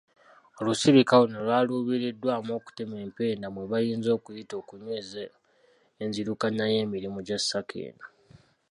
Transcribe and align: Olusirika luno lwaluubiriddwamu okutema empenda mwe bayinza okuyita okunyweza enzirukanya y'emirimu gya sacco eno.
Olusirika 0.59 1.13
luno 1.21 1.39
lwaluubiriddwamu 1.47 2.51
okutema 2.59 2.95
empenda 3.05 3.47
mwe 3.49 3.63
bayinza 3.71 4.09
okuyita 4.17 4.53
okunyweza 4.61 5.23
enzirukanya 6.03 6.63
y'emirimu 6.73 7.19
gya 7.27 7.37
sacco 7.49 7.77
eno. 7.87 8.05